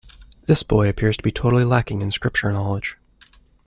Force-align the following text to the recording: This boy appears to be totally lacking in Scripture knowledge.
This 0.47 0.63
boy 0.63 0.89
appears 0.89 1.17
to 1.17 1.23
be 1.23 1.29
totally 1.29 1.63
lacking 1.63 2.01
in 2.01 2.09
Scripture 2.09 2.51
knowledge. 2.51 2.97